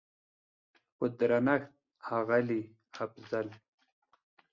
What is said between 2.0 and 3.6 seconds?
اغلې افضل